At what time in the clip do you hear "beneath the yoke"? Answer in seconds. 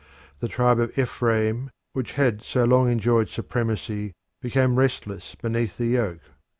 5.39-6.21